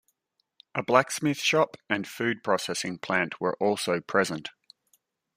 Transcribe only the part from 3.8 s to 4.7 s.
present.